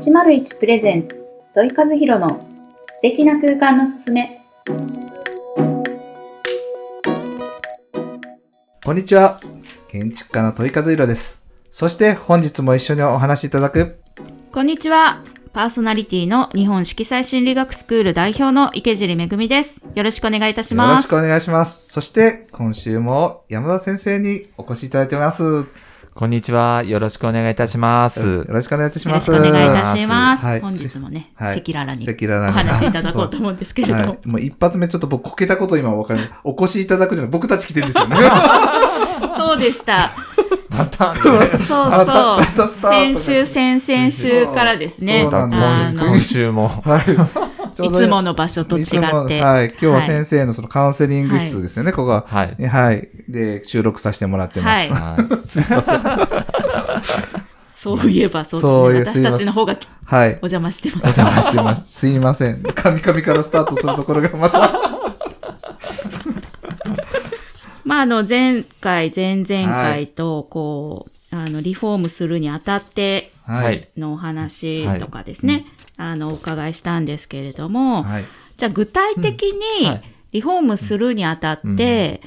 [0.00, 2.40] 801プレゼンツ土井和弘の
[2.94, 4.40] 素敵な空間のすすめ
[8.82, 9.38] こんにちは。
[9.88, 11.44] 建築家の問い和弘です。
[11.70, 14.00] そして本日も一緒にお話しいただく、
[14.50, 15.22] こんにちは。
[15.52, 19.84] パーソナリティの日本色彩心理学スクール代表の池尻めぐみです。
[19.94, 21.08] よろしくお願いいたしよろます。
[21.08, 21.92] しくお願いします。
[21.92, 25.66] そして今週も山田先生にお越しいただいてます。
[26.10, 26.82] よこんにちは。
[26.84, 28.44] よろしくお願いいたします。
[28.48, 29.42] ろしくお願いいたしよろします。
[29.42, 30.44] くお願いいたします。
[30.44, 34.00] はい本日もね、はい赤裸々に赤裸々にお話しいただこうと思うんですけれども。
[34.00, 34.28] はい。
[34.28, 36.30] もう一発目ちょっと僕こけたこと今わかる。
[36.42, 37.30] お越しいただくじゃない。
[37.30, 38.16] 僕たち来てるんですよね。
[39.36, 40.10] そうでした。
[40.70, 41.20] また、ね、
[41.66, 42.68] そうそう。
[42.68, 45.28] 先週、先々週からですね。
[45.30, 46.68] 今週も。
[46.68, 47.49] はい。
[47.80, 48.98] ちょいうどつもの場所と違って。
[49.40, 49.70] はい。
[49.70, 52.24] 今日ははい先生のそのカウンセリング室ですよね、ここは。
[52.26, 52.66] はい。
[52.66, 53.08] はい。
[53.28, 54.68] で、収録させてもらってます。
[54.68, 55.24] はいはい
[57.80, 59.26] そういえばそうですね。
[59.26, 60.28] 私たちの方がはい。
[60.32, 61.18] お邪魔してまおす。
[61.18, 61.90] 邪魔してます。
[61.90, 62.62] すいません。
[62.74, 64.70] カミカミからスタートするところがまた。
[67.86, 73.26] まあ、あの、前回、前々回と、こう、あの、リフォームするにあたってははい。
[73.96, 78.24] のお話とかですね、あの、お伺いしたんですけれども、はい。
[78.56, 80.02] じゃあ具体的にはい。
[80.32, 82.20] リフォームするにあたって、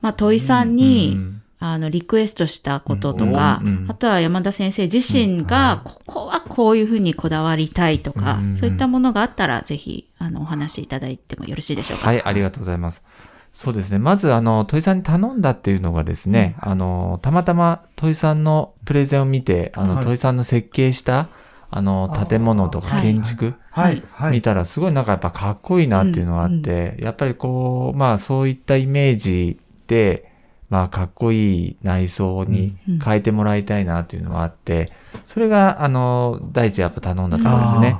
[0.00, 1.42] まあ、問いさんに、うん。
[1.60, 8.56] あの、リクエストしたこととか、あとは山田先生自身が、ここはこういうふうにこだわりたいとか、うん。
[8.56, 12.06] そういったものがあったら、ぜひ、あの、お話しいただいてもよろしいでしょうか。
[12.06, 13.02] はい、ありがとうございます。
[13.52, 13.98] そうですね。
[13.98, 21.28] まず、あの、問いさんに頼んだっていうのがですね、あの、たまたま問いさんのプレゼンを見て、あの、はい問いさんの設計した、
[21.70, 24.02] あの、建物とかはい建築、はい。
[24.12, 24.32] はい。
[24.32, 30.30] 見たらすごいなんかやっぱかっこいいなっていうのがあって、やっぱりこう、まあそういったイメージで、
[30.70, 34.92] まあかっこいい内装に変えてもらいたいなっていうのがあって、
[35.24, 37.96] それがあの、第一やっぱ頼んだところですね。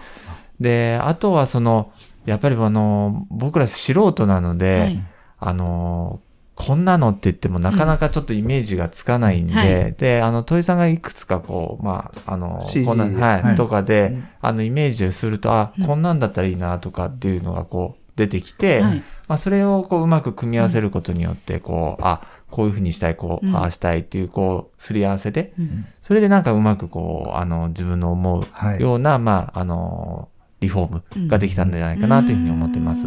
[0.61, 1.93] で、あとはその、
[2.27, 5.05] やっぱりあの、僕ら素人なので、はい
[5.39, 6.21] あの、
[6.59, 9.95] こんなのって言ってもなかなかちょっとイメージがつかないんで、はい。
[9.97, 14.29] で、あの、問いさんがいくつかこう、まあ、あの、CG こんな、はい、はいとかで、うん。
[14.41, 19.03] あの、イメージをすると、あ、こんなんだったらいいなとかっていうのがこう、出てきて、はい。
[19.29, 23.55] まあ、それをこう、うまく組み合わせることによって、こう、あ、こういうふうにしたい、こう、うん。
[23.57, 25.69] ああしたいっていう、こう、すり合わせで、うん。
[26.03, 28.79] それでなんかうまくこう、あの、自分の思はい。
[28.79, 30.29] うような、まあ、あの、
[30.59, 33.07] リフォームができたんじゃないかなというふうに思ってます。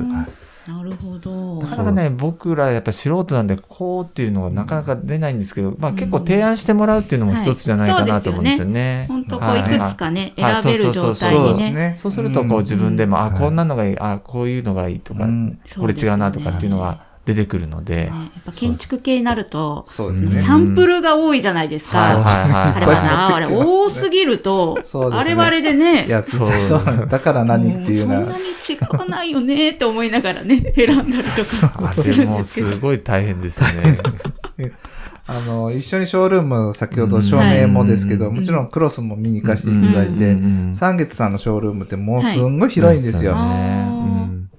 [0.68, 1.62] うんなるほど。
[1.62, 9.06] なかなかね、僕らやっぱ素人なんで、こうっていうのがなかなか出ないんですけど、まあ結構提案してもらうっていうのも一つじゃないかなと思うんですよね。
[9.08, 10.62] 本当こうはいいくつかね、はい。
[10.62, 11.48] 選べる状態にね。
[11.48, 11.94] そうですね。
[11.98, 12.12] そう。
[12.12, 13.34] すると、こう自分でも、あ、うん。
[13.34, 15.60] こんなのがいい、あ、こういうのがいいとか、うん。
[15.80, 17.96] これ違うなとかっていうのが出てくるので。
[17.96, 20.42] ね、やっぱ建築系になると、ね。
[20.42, 22.16] サンプルが多いじゃないですはい。
[22.16, 22.24] はい。
[22.24, 22.30] か。
[22.30, 22.74] はい。
[22.76, 24.78] あれはな、あれ多すぎると、
[25.12, 26.06] あれはあれでね。
[26.06, 26.58] い、や、そそう。
[26.58, 27.08] うそう。
[27.08, 28.16] だから何っていうな。
[28.16, 28.38] もうそんな。
[28.38, 31.92] に違わないよねって思いながらね、選んだりとか。
[31.92, 32.70] あするんですけど。
[32.72, 33.98] すごい大変ですよね。
[35.28, 40.22] あの、一緒にショールーム、先ほど照明もですけど、うんもちろんクロスも見に行かせていただいてうん。
[40.22, 40.68] うん。
[40.70, 43.34] うん、三月さんのショールームってもうすんごい広いんですよ。
[43.34, 43.91] ねあーうん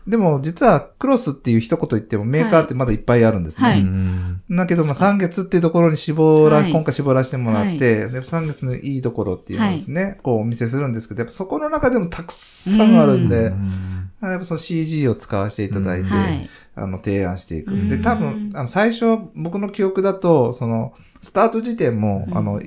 [0.07, 3.69] でも実はクロスっていう一言言ってもメーカーってまだいっぱいあるんですね。
[3.69, 3.81] はい。
[3.81, 4.43] うん。
[4.51, 6.73] だけど、まあ、三月っていうところに絞ら、はい。
[6.73, 14.11] 今回絞らせてもらって、で三月のいいところっていうのをですね、こうお見せするんですけど、やっぱそこの中でもたくさんあるんで、うん。
[14.23, 16.51] やっぱその CG を使わせていただいて、はい。
[16.75, 17.73] あの、提案していく。
[17.73, 17.89] うん。
[17.89, 22.37] で、多分、あの、最初、僕の記憶だと、その、スタート時点も、うん。
[22.37, 22.61] あの、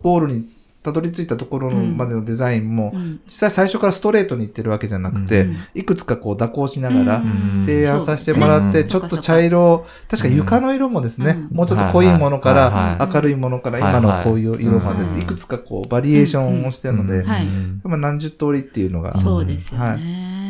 [0.00, 0.42] ゴールに
[0.82, 3.20] たどり着いたところのまでのデザインも、うん。
[3.26, 5.56] 実際最初からストレートに行ってるわけじゃなくて、うん。
[5.74, 7.64] いくつかこう蛇行しながら、うん。
[7.64, 8.88] 提案させてもらって、うん。
[8.88, 11.56] ちょっと茶色、確か床の色もですね、うん。
[11.56, 15.14] もうちょっと濃いものから、明るいものから、はい今のこういう色まうん。
[15.14, 17.26] で、いくつかこうバリエーションをしてるので、うん。
[17.26, 17.46] はい。
[17.84, 19.94] まあ何十通りっていうのが、そうですよは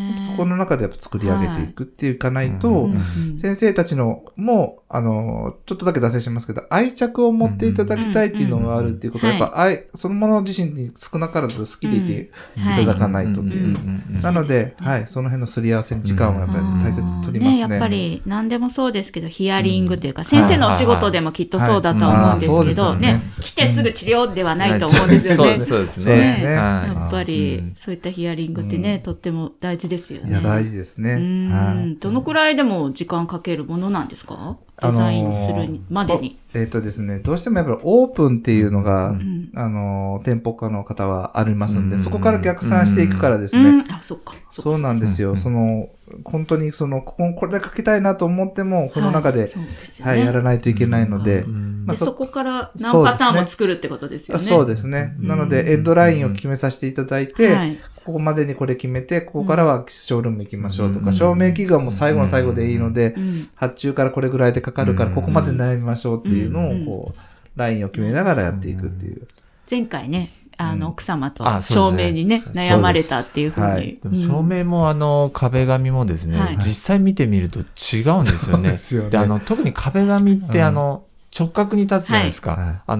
[0.02, 0.26] ね。
[0.26, 2.90] そこの中でやっぱ作り上げていくっていうかないと、
[3.36, 13.78] 先生たちのも、あの、ちょっとだけ脱線しますけど、愛着を持っていただきたいっていうのがあるっていうことは、うんやっぱ愛、そのもの自身に少なからず好きでいていはいただかないとっていう。
[14.22, 17.52] なので、はい、その辺のすり合わせに時間をやっぱり大切に取りますね。
[17.52, 22.96] ね、やっぱり何でもそうですけど、ヒアリングというか、先生のお仕事でもきっとそうだとは思うんですけど、はい。
[22.96, 25.58] はいはいはいね、来てすぐ治療ではないと思うんですよね。
[25.58, 26.43] そうですね。
[26.43, 27.72] やっぱり、うん。
[27.76, 30.30] そういったヒアリングってね、とっても大事ですよね。
[30.30, 31.12] いや、大事ですね。
[31.12, 31.14] う
[31.52, 31.98] はん。
[31.98, 34.56] どのくらいでも時間かけるものなんですか？
[34.82, 36.38] デザインするまでに。
[36.55, 43.69] えっ、とですね、どうしてもやっぱりオープンっていうのが、ううんあの、店舗化の方はありますんで、うんそこから逆算していくからですね。
[43.69, 44.34] うん、あ、そっか。
[44.50, 45.32] そうかなんですよ。
[45.32, 45.88] うんその、
[46.25, 49.50] 本当にその、ここ、これだけ書きたいなと思っても、この中で、はい
[50.02, 50.26] はい、ね。
[50.26, 54.44] やらないといけないので、まあそそこから何パターンも作るってことですよね。
[54.44, 55.17] そうですね。
[55.20, 57.78] うんなので、エンドラインを決めさせていただいて、はい。
[58.05, 63.49] ここまでにこれ決めて、ここからはショールーム行きましょうとか、うん照明器具はもう最後の最後でいいのでう、ん。
[63.55, 65.14] 発注からこれぐらいでかかるから、うん。
[65.14, 66.82] ここまで悩みましょうっていうのうん。
[66.82, 69.26] を、こう、ラインを決めながらやっていくっていう。
[69.70, 70.92] 前回ね、あの、うん。
[70.92, 73.98] 奥様と照明にね、悩まれたっていうふうはい。
[74.04, 74.22] に。
[74.24, 76.56] 照明もあの壁紙もですね、はい。
[76.56, 78.70] 実際見てみると違うんですよそうね。
[78.72, 79.10] ですよね。
[79.10, 80.64] で、あの、特に壁紙ってうん。
[80.64, 81.04] あの、
[81.38, 82.82] 直角に立つじゃないですか。
[82.86, 82.96] は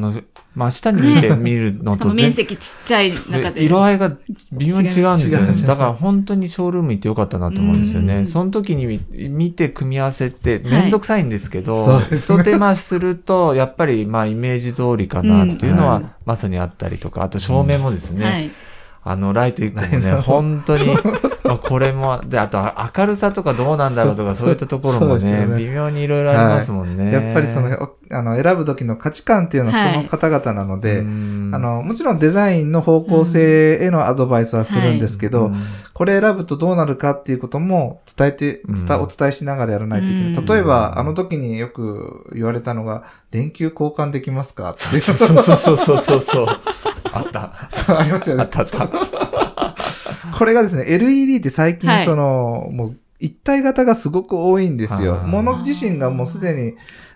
[0.55, 3.61] 真下に見て見るのと全も面積ちっちゃい中で。
[3.61, 4.17] で色合いが
[4.53, 5.67] 微妙に違うんですよね。
[5.67, 8.19] だから本当にショールーム行ってよかったなと思うんですよね。
[8.19, 8.27] うん。
[8.27, 12.41] その時に見見て組み合わせてめんどくさいんですけど、そうですね。
[12.41, 16.11] 一手間するとやっぱりまあイメージ通りかなっていうのはうん。
[16.25, 18.51] まさにあったりとか、あと照明もですね、はい。
[19.05, 20.87] あのライト1個もね、本当に、
[21.43, 22.59] まあこれも、で、あと
[22.97, 25.57] 明るさとかどうなんだろうとかそういったところもね、ね。
[25.57, 27.13] 微妙にいろいろありますもんね。
[27.13, 31.51] やっぱりその、おあの、選ぶ時の価値観っていうのははいその方々なので、うん。
[31.53, 35.57] あ、の、もちろんデザインの方向性へのアドバイスはするんですけど、うん。
[35.95, 38.87] これ選ぶとどうなるかっていうことも伝えて、うん。
[38.87, 40.33] 伝お伝えしながらやらないといけない。
[40.33, 40.47] うん。
[40.47, 43.03] 例えば、あの時によく言われたのが、
[43.33, 44.81] 電球交換できますかって。
[44.81, 46.47] そうそうそうそうそうそう。
[47.13, 47.53] あった。
[47.71, 48.43] そうありますよね。
[48.43, 48.89] あったあった。
[50.39, 55.13] これがですね、LED って最近はいその、もう一体型がすごく多いんですよ。
[55.15, 56.75] はいもの自身がもうすでに、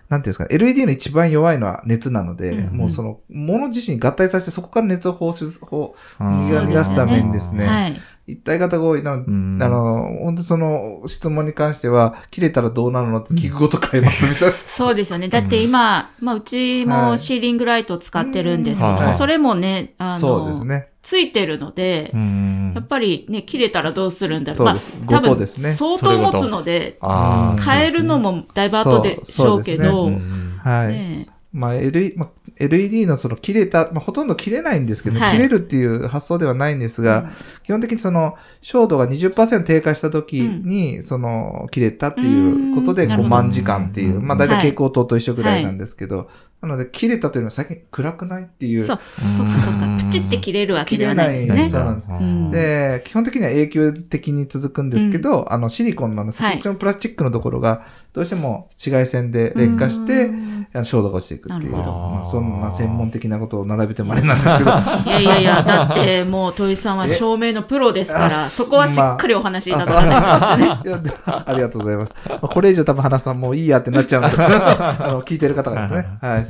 [0.09, 8.01] なんていうんですか、LED の一番弱いのは熱なので、うんもうその、もの自身合体させてそこから熱を放出、放うん水を逃がすためにですねはい。
[8.27, 9.03] 一体型が多い。
[9.03, 9.63] なのん。
[9.63, 14.51] あの、本当その質問に関しては、切れたらどうなるのって聞くごと変えますみたいな。
[14.53, 15.29] そうですよね。
[15.29, 17.11] だって今、まあ、うちはい。
[17.11, 18.97] もシーリングライトを使ってるんですけど、うん。
[18.97, 20.89] はいそれもね、あの、そうですね。
[21.01, 22.73] ついてるので、うん。
[22.75, 24.65] やっぱりね、切れたらどうするんだろう。
[24.65, 24.75] まあ、
[25.09, 30.59] 多分相当持つので、ああ、変えるのもだいぶ後でしょうけど、うん。
[30.61, 30.87] はい。
[30.89, 31.27] ね
[31.57, 35.31] まあ、L- まあ LED のその切れた、まあ、ほとんど切れないんですけど、はい。
[35.31, 37.31] 切れるっていう発想ではないんですが、
[37.63, 43.09] 基本的にその、照度が20%低下した時に、その、切れたっていうことで、5うん。
[43.09, 44.57] なるほど万時間っていう、うんまあ大体はい。
[44.69, 46.29] 蛍光灯と一緒ぐらいなんですけど、
[46.61, 48.81] なので、切れたというのは最近暗くないっていう。
[48.81, 48.99] そう、
[49.37, 49.97] そっかそっか。
[49.99, 51.69] プチって切れるわけではないですね切れない。
[51.69, 61.71] そうなんですうんで、基本的には永久的に続くんですけど、あの、シリコンの先っちょのプラスチックのところが、どうしても紫外線で劣化してう、んあの照度が落ちていくっていう。
[61.71, 70.81] まあそんな専門的なことを並べてもあれなんですけど、いやいやいや、だってもう、戸井さんは照明のプロですから、あそこはしっかりお話しいただかないね。
[70.85, 72.13] いやでありがとうございます。
[72.27, 76.07] まあこれ以上多分話すともういいやってなっちゃうんで、 あの聞いてる方がですね。
[76.21, 76.46] はい。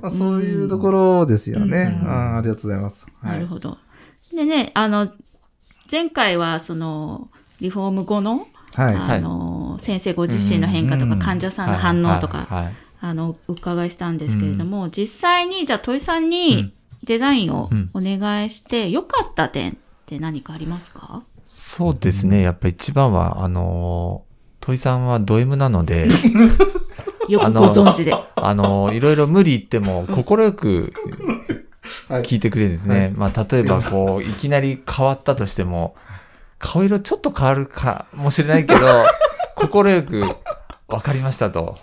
[0.00, 2.00] まあ、そういうところですよね。
[2.02, 2.08] うん。
[2.08, 2.36] うん。
[2.38, 3.04] ありがとうございます。
[3.22, 3.78] はないるほど。
[4.34, 5.10] でね、あの、
[5.90, 7.28] 前回はその、
[7.60, 8.94] リフォーム後の、はい。
[8.94, 11.18] あの、先生ご自身の変化とか、うん。
[11.18, 12.64] 患者さんの反応とか、はい。
[12.64, 12.74] はい。
[13.00, 16.72] あの、お伺いしたんですけれども、実際に、じゃあ、戸井さんうにん。
[17.02, 17.90] デザインをうん。
[17.94, 19.74] お願いして、良かった点っ
[20.06, 21.22] て何かありますか？
[21.44, 22.42] そうですね。
[22.42, 26.08] やっぱり一番は、あのー、戸井さんはド M なので、
[27.30, 28.12] よくご存知で。
[28.34, 30.92] あのー、いろいろ無理言っても、心く
[32.08, 33.12] はい聞いてくれるんですね。
[33.16, 35.94] まあ、例えば、こう、いきなり変わったとしても、
[36.58, 38.80] 顔色ちょっと変わるかもしれないけど、
[39.56, 40.36] 心く
[40.88, 41.76] 分かりましたと。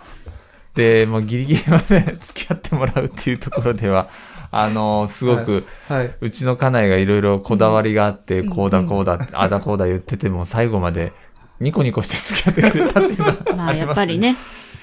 [0.75, 4.07] で、もうギリギリまで 付き合ってもらうっていうところでは、
[4.51, 6.11] あのー、すごく、はい。
[6.21, 11.13] うちの家内がいろいろこだわりがあって、うんこうだこうだ、あだこうだ言ってても、最後まで
[11.59, 14.37] ニコニコして付き合ってくれたっていうのはまあ、やっぱりね、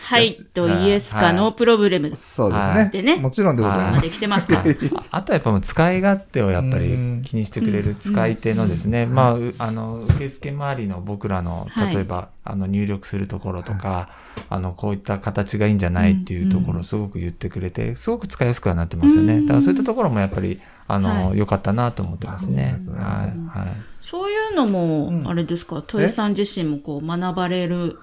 [0.04, 0.34] はい。
[0.52, 2.90] とイエスかはいノープロブレムそうですはね。
[2.92, 3.16] でね。
[3.16, 4.02] もちろんでございまます。
[4.02, 4.60] できてますから。
[4.60, 4.64] あ
[5.10, 7.22] あとはやっぱもう使い勝手をやっぱりうん。
[7.22, 11.94] 気にしてくれる使い手のですね、まあ、うあの、受付周りの僕らの、はい。
[11.94, 14.10] 例えば、あの、入力するところとか、
[14.50, 19.38] あの、こういった形がいいんじゃないっていうところをすごく言ってくれて、すごく使いやすくはなってますよね。
[19.38, 19.46] うん。
[19.46, 21.38] だからそういったところもやっぱり、あの、はい。
[21.38, 22.80] 良かったなと思ってますね。
[22.94, 23.58] はい。
[23.58, 23.68] はい。
[24.02, 25.28] そういうのも、うん。
[25.28, 27.98] あれですか、戸井さん自身もこう学ばれる、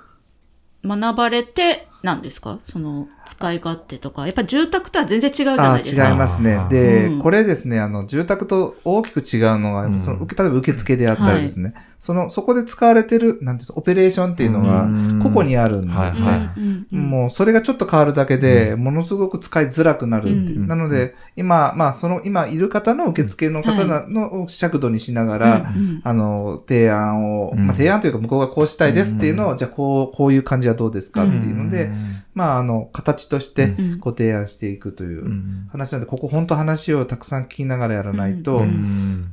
[0.84, 2.58] 学ばれて、なんですか？
[2.64, 4.26] その使い勝手とか。
[4.26, 6.10] やっぱ住宅とは全然違うじゃなあいですか。
[6.10, 6.68] 違いますねあ。
[6.68, 15.98] で、うんこれですね、あの、住宅と大きく違うのが、うんその受け例えば受付であったりですね、その、そこで使われてる、なんていうんですか、オペレーションっていうのがうん、個々にあるんですね。
[16.00, 17.00] はいうんうん。
[17.00, 20.62] うんもう、それがちょっと変わるだけで、ものすごく使いづらくなるっていう。
[20.62, 20.68] うん。
[20.68, 25.72] なので、今、まあ、その、今いる方の受付の方なのを尺度にしながら、
[26.04, 27.68] あの、提案を、うん。
[27.68, 31.92] まあ、提案というか向こうがこうしたいですっていうのを、じゃあこう、こういう感じはどうですかっていうので、
[32.34, 34.00] まあ、あの、形としてうん。
[34.00, 35.68] ご提案していくといううん。
[35.72, 38.64] 話なんで、ここ本当話をたくさん聞きながらやらないと、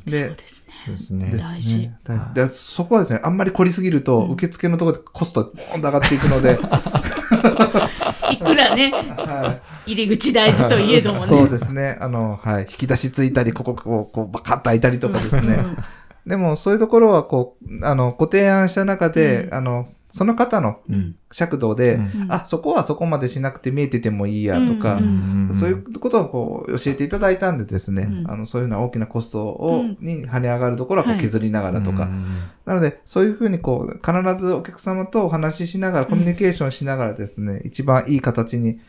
[0.05, 0.73] で、ですね。
[0.87, 1.37] そうですね。
[1.39, 1.91] 大事。
[2.35, 4.33] でそこはですね、あんまり凝りすぎると、うん。
[4.33, 6.59] 受付のところでコストがボーンと上がっていくので、
[8.33, 9.93] いくらね、はい。
[9.93, 11.27] 入り口大事といえどもね。
[11.27, 11.99] そうですね。
[12.01, 12.63] あの、はい。
[12.63, 15.59] 引き出しついたり、ここ、こう、こう、バカッと開いたりとかですね。
[16.29, 19.55] でも、そういうところは、こう、あの、ご提案した中で、うん。
[19.55, 21.17] あの、その方のうん。
[21.31, 22.23] 尺度で、うん。
[22.23, 22.33] うん。
[22.33, 28.31] あ、そこはそこまでしなくて見えててもいいやとか、うんそういうことをこう教えていただいたんでですね、うん。
[28.31, 29.99] あのそういうような大きなコストを、うん。
[30.01, 31.23] に跳ね上がるところはこうはい。
[31.23, 32.25] 削りながらとか、うん。
[32.67, 38.81] なので、そういうふうにこう、必ずお客様とお話ししながら、コミュニケーションしながらですね、一番いい形に、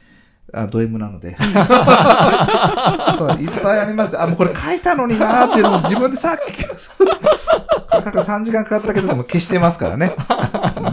[0.53, 1.35] あ、ド M なので。
[3.17, 4.19] そう、いっぱいあります。
[4.19, 10.15] あ、もうこれ書いたのになーっていうのも自分でさっき、書く3時間かかったけど、でも消してますからね。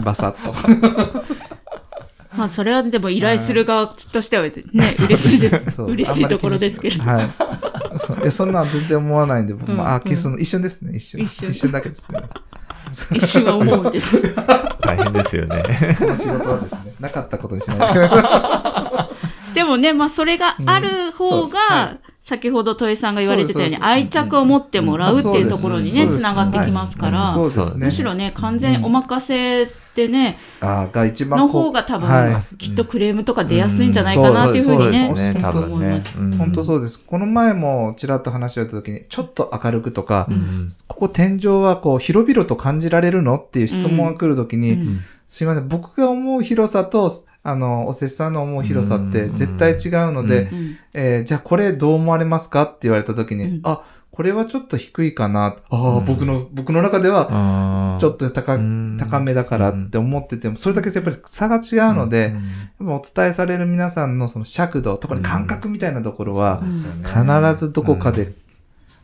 [0.03, 0.53] バサッと。
[2.37, 4.51] まあ、それはでも依頼する側としては ね、
[5.05, 5.81] 嬉しいです。
[5.81, 7.03] 嬉しいところですけれど。
[7.03, 7.29] はい。
[7.99, 11.21] そういや、そんなの全然思わないんで、僕も、うんあ、消すの、一瞬ですね、一瞬。
[11.21, 12.21] 一瞬一瞬だけですね。
[13.11, 14.21] 一瞬は思うんです。
[14.81, 15.63] 大変ですよね。
[15.97, 17.79] この仕事はですね、なかったことにしない
[19.57, 19.63] で。
[19.63, 21.31] でもね、まあ、それがある方うん。
[21.31, 21.49] そう。
[21.49, 27.85] はが、先ほど戸井さんが言われてたように、愛着を持ってもらうっていうところにね、つながってきますからそ、うですね。
[27.85, 35.37] むしろね、完全お任せでね、あが一番の方が多分はい、きっとクレームとか出やすいんじゃないかなっていうふうにね、そうです。
[35.37, 35.41] ね。
[35.41, 35.73] 本当多分ね。
[35.73, 36.19] 思います。。
[36.19, 36.37] うん。
[36.37, 36.99] 本当そうです。
[36.99, 43.37] この前もちらっと話をやった時に、ちょっと明るくとか、うんここ天井はこう広々と感じられるの？
[43.37, 44.99] っていう質問が来る時に、うん。
[45.27, 47.11] すいません、僕が思う広さと、
[47.47, 50.51] あの、おせっさんの思う広さって絶対違うので、
[50.93, 53.61] えーじゃあこれどう思われますかって言われた時に、うん。
[53.63, 55.55] あ、これはちょっと低いかな。
[55.69, 56.05] ああ、うん。
[56.05, 58.97] 僕の、僕の中では、ちょっと高,、うん。
[58.99, 62.33] 高めだからって思ってても、それだけやっぱり差が違うので、
[62.79, 68.33] やっぱお伝えされる皆さんのその尺度、特に感覚みたいなところは、必ずどこかで、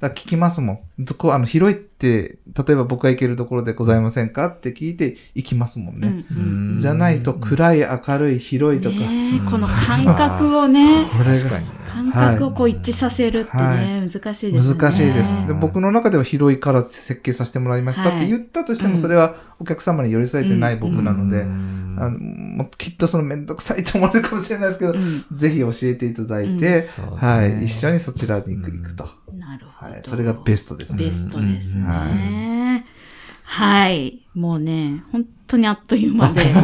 [0.03, 0.79] だ聞きますもん。
[1.00, 6.25] どこ、あの、広いって、例えば僕が行けるところでございませんかって聞いて行きますもんね。
[6.31, 8.98] うんうんじゃないと暗い、明るい、広いとか。
[8.98, 11.72] ねえこの感覚をね、 これ確かにね。
[11.93, 14.79] 感覚をこう一致させるってね、はい難しいですね。
[14.79, 15.31] 難しいです。
[15.48, 29.22] でうん僕の中では広いから設計させてもらいましたって言ったとしても、はいそれはお客様に寄り添えてない僕なので、うんあのもうきっとそのめんどくさいと思われるかもしれないですけど、うんぜひ教えていただいうんて、そうねはい、一緒にそちらに行くと。
[29.83, 31.05] はい、それがベストですね。
[31.05, 32.85] ベストですうんね。
[33.43, 34.25] はい。
[34.33, 36.41] もうね、本当にあっという間で。
[36.51, 36.63] 今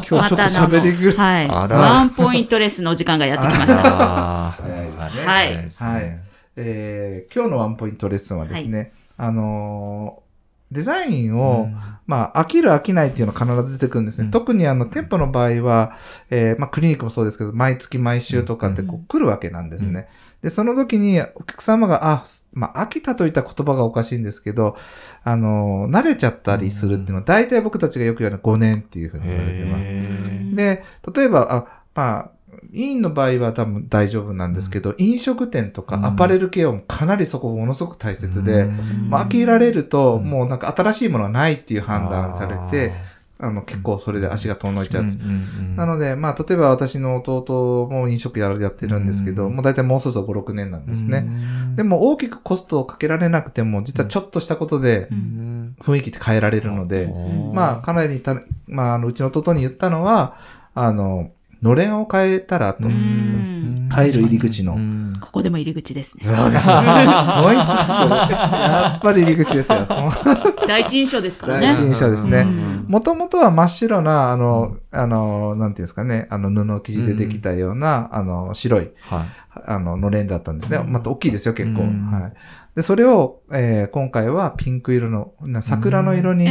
[0.00, 1.48] 日ちょっと喋りぐらい。
[1.48, 1.68] はい。
[1.68, 4.50] ワンポイントレスのお時間がやってきました。
[4.50, 6.24] 早いですねはいはいね。
[6.56, 10.28] えー今日のワンポイントレッスンはですね、あのー
[10.70, 11.68] デザインを、
[12.08, 14.24] まあ、飽きる飽きないっていうのが必ず出てくるんですね。
[14.24, 15.92] うん特にあの、店舗の場合は、
[16.30, 20.08] えーまあ、クリニックもそうですけど、毎月毎週とかってこうんう来るわけなんですね。
[20.42, 22.24] で、その時にお客様が、あ、
[22.54, 24.76] まあ、飽きたといった言葉がおかしいんですけど、
[25.22, 29.84] あのー慣れちゃったりするっていうのは、大体僕たちがよく言うのは5年っていうふうに言われてます。
[29.84, 30.84] へで、
[31.14, 32.30] 例えば、あ、まあ、
[32.72, 35.88] 委員の場合は多分大丈夫なんですけど、飲食店とうん。
[35.88, 39.10] かアパレル系はかなりそこものすごく大切で、うん。
[39.10, 40.30] まあ、飽きられると、うん。
[40.30, 42.92] もうなんか新しいものはないっていう判断されて、
[43.40, 45.04] あの、結構それで足が遠のいちゃう。
[45.76, 49.54] なので、まあ、例えば私の弟も飲食ややってるんですけど、うん。
[49.54, 51.30] もう大体もうそろそろ5、6年なんですね。
[51.76, 55.76] でも、も大きくコストをかけられなくても、実はちょっとしたことでうん。
[55.80, 60.36] 雰囲気って変えられるので、んまあ、かなりた、まあ、あの、うちの弟に言ったのは、
[60.74, 61.30] あの、
[61.62, 62.86] のれんを変えたらと。
[62.86, 63.58] うん
[63.90, 66.24] 入る入り口のうんここでも入り口ですね。
[66.24, 66.74] そうですね。
[66.74, 69.86] ポイントですよやっぱり入り口ですよ。
[70.66, 71.86] 第一印象ですから第一ね。
[71.88, 79.26] 印象ですねうんもともとは真っ白な、あの、あの、なんていうんですかね、あの、布生地でできたような、あの、白い、はい。
[79.66, 80.82] あの、のれんだったんですね。
[80.86, 81.82] また大きいですよ、結構。
[82.74, 86.46] で、それを、えー今回はピンク色の、な桜の色に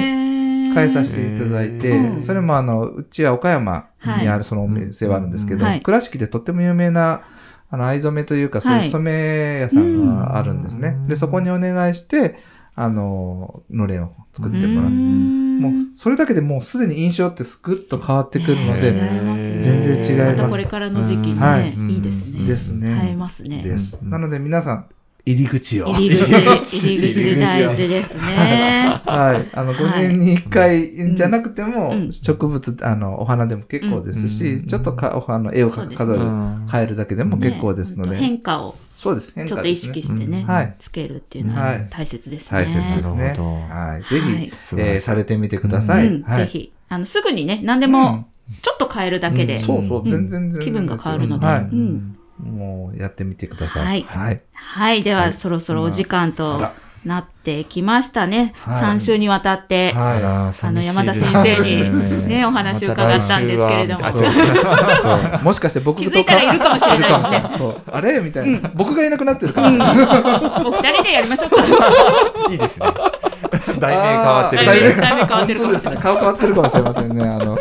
[0.74, 2.21] 変えさせていただいて、うん。
[2.21, 5.81] それもあの、うちは岡山にあるそのお店はあるんですけど、はい。
[5.81, 7.21] 倉敷でとっても有名な、
[7.69, 10.89] あの、藍染めというか、そういう染め屋さんがあるんですね。
[10.89, 11.07] うん。
[11.07, 12.38] で、そこにお願いして、
[12.75, 14.89] あの、のれんを作ってもらう。
[14.91, 15.59] ん。
[15.59, 20.38] もう、それだけでもうすでに印象ってすぐっと変わってくるので、全然違います。
[20.38, 21.75] またこれからの時期にはい。
[21.75, 22.47] ね、いいですね。
[22.47, 23.07] ですね。
[23.09, 23.63] 映えますね。
[23.63, 23.97] です。
[24.01, 24.86] うんなので皆さん、
[25.27, 25.89] 入り口を。
[25.89, 29.01] 入り口、入り口大事ですね。
[29.05, 29.50] はい。
[29.51, 32.13] あの、5年に1回じゃなくても、うん。
[32.13, 38.17] 植物、あの、お花でも結構ですし、うんちょっとか、おあの絵を飾る、うん変えるだけでも結構ですのねで。
[38.17, 39.34] 変化をそうです。
[39.36, 40.48] 変ちょっと意識してねうん。
[40.48, 41.88] はい、つけるっていうのははい。
[41.89, 42.62] 大切ですね。
[42.62, 43.17] 大切ですね。
[43.17, 43.53] なるほど。
[43.53, 44.03] はい。
[44.10, 46.10] ぜひ、えーされてみてください。
[46.10, 48.27] ぜひ、あの、すぐにね、何でも
[48.62, 49.60] ちょっと変えるだけで、うん。
[49.60, 50.10] そうそう、うん。
[50.10, 50.63] 全然全然。
[50.63, 51.48] 気分が変わるので
[52.39, 53.86] もうやってみてください。
[53.86, 54.41] はいはい。
[54.53, 55.03] はい。
[55.03, 56.74] では、そろそろお時間あとら
[57.08, 58.53] なってきましたね。
[58.60, 64.03] はい3週にわたって、あはら、あの、山田先生にね、 お話を伺ったんですけれども。
[65.41, 67.44] もしかして僕と気づいたらいるかもしれないですね。
[67.91, 68.20] あれ？
[68.20, 68.70] みたいな。
[68.75, 69.70] 僕がいなくなってるから。
[69.70, 69.72] お
[70.72, 71.63] 二人でやりましょうか。
[72.51, 72.88] いいですね。
[73.79, 74.65] 題名変わってる。
[74.65, 75.98] 題名題名変わってるかもしれない本当ですね。
[76.01, 77.24] 顔変わってるかもしれませんね。
[77.24, 77.58] あの、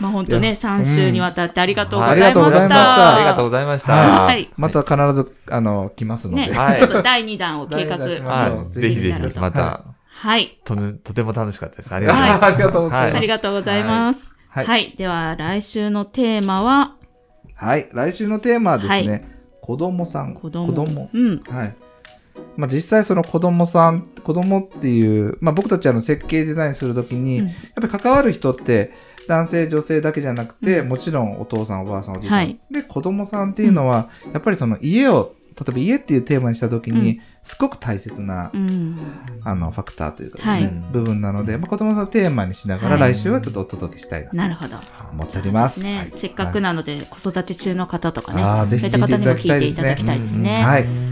[0.00, 2.34] まあ本当ね、3週にわたってありがとうござはいいました。
[2.34, 3.92] ありがとうございましたありがとうございました。
[4.24, 6.54] はいまた必ず、あの、来ますのね、で。
[6.54, 7.96] はいちょっと第2弾を計画。
[8.08, 8.72] しましょうはい。
[8.72, 10.60] ぜひぜひ、また、はい。
[10.64, 11.94] とねとても楽しかったです。
[11.94, 12.44] ありがとうございます。
[12.44, 13.20] ありがとうございあます。
[13.22, 14.34] りがとうございます。
[14.50, 14.96] ははいい。
[14.96, 16.94] では、来週のテーマは、
[17.54, 17.88] はい。
[17.92, 19.18] 来週のテーマはですね、は
[19.60, 20.34] 子供さん。
[20.34, 20.66] 子供。
[20.66, 21.42] 子供うん。
[21.50, 21.76] はい。
[22.56, 28.92] まあ、実際その子供さん、子供っていう、まあ、僕たちあの設計デザインするときに、うんやっぱり関わる人って
[29.28, 30.88] 男性女性だけじゃなくて、うん。
[30.88, 32.58] もちろんお父さんおばあさんおじいさん、はい。
[32.70, 37.20] で子供さんっていうのは、やっぱりその家を例えば家っていうテーマにしたときに、うん。
[37.42, 38.96] すごく大切な、うん。
[39.42, 40.66] あのファクターというかね、はい。
[40.92, 43.14] 部分なので、まあ、子供さんをテーマにしながら、はい。
[43.14, 44.76] 来週はちょっとお届けしたいなとなるほど。
[45.12, 45.82] 思っております。
[45.82, 46.12] ね、はい。
[46.14, 50.62] せっかくなので、子育て中の方とかね、あーぜひそういった方にも聞いていただきたいですね。
[50.62, 51.07] はい、はい。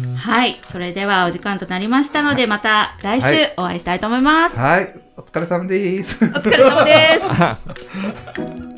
[0.71, 4.57] それではお時間となりましたので、また来週お会いしたいと思います。
[4.57, 6.25] はい、お疲れ様です。
[6.25, 8.67] お疲れ様です。